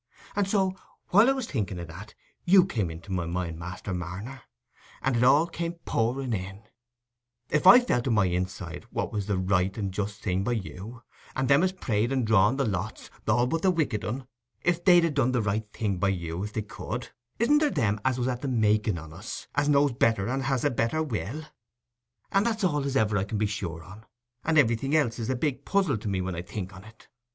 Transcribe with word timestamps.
And 0.35 0.47
so, 0.47 0.73
while 1.09 1.29
I 1.29 1.33
was 1.33 1.45
thinking 1.45 1.79
o' 1.79 1.85
that, 1.85 2.15
you 2.43 2.65
come 2.65 2.89
into 2.89 3.11
my 3.11 3.27
mind, 3.27 3.59
Master 3.59 3.93
Marner, 3.93 4.41
and 4.99 5.15
it 5.15 5.23
all 5.23 5.45
come 5.45 5.73
pouring 5.85 6.33
in:—if 6.33 7.67
I 7.67 7.79
felt 7.79 8.07
i' 8.07 8.09
my 8.09 8.25
inside 8.25 8.85
what 8.89 9.13
was 9.13 9.27
the 9.27 9.37
right 9.37 9.77
and 9.77 9.91
just 9.93 10.23
thing 10.23 10.43
by 10.43 10.53
you, 10.53 11.03
and 11.35 11.47
them 11.47 11.61
as 11.61 11.71
prayed 11.71 12.11
and 12.11 12.25
drawed 12.25 12.57
the 12.57 12.65
lots, 12.65 13.11
all 13.27 13.45
but 13.45 13.61
that 13.61 13.69
wicked 13.69 14.03
un, 14.03 14.25
if 14.63 14.83
they'd 14.83 15.03
ha' 15.05 15.13
done 15.13 15.33
the 15.33 15.41
right 15.43 15.71
thing 15.71 15.99
by 15.99 16.09
you 16.09 16.43
if 16.43 16.53
they 16.53 16.63
could, 16.63 17.09
isn't 17.37 17.59
there 17.59 17.69
Them 17.69 18.01
as 18.03 18.17
was 18.17 18.27
at 18.27 18.41
the 18.41 18.47
making 18.47 18.97
on 18.97 19.13
us, 19.13 19.45
and 19.53 19.69
knows 19.69 19.91
better 19.91 20.27
and 20.27 20.41
has 20.41 20.65
a 20.65 20.71
better 20.71 21.03
will? 21.03 21.43
And 22.31 22.43
that's 22.43 22.63
all 22.63 22.83
as 22.85 22.97
ever 22.97 23.19
I 23.19 23.23
can 23.23 23.37
be 23.37 23.45
sure 23.45 23.83
on, 23.83 24.07
and 24.43 24.57
everything 24.57 24.95
else 24.95 25.19
is 25.19 25.29
a 25.29 25.35
big 25.35 25.63
puzzle 25.63 25.99
to 25.99 26.07
me 26.07 26.21
when 26.21 26.33
I 26.35 26.41
think 26.41 26.75
on 26.75 26.85
it. 26.85 27.07